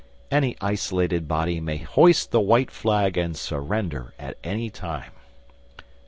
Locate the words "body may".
1.27-1.77